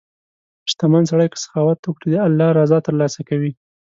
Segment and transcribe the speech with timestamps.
[0.71, 3.51] •شتمن سړی که سخاوت وکړي، د الله رضا ترلاسه کوي.